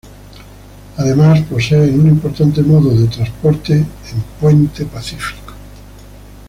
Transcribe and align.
Además 0.97 1.41
posee 1.43 1.83
en 1.89 1.99
un 1.99 2.07
importante 2.07 2.63
modo 2.63 2.89
de 2.89 3.05
transporte 3.07 3.73
en 3.73 4.23
Puente 4.39 4.83
Pacífico. 4.85 5.53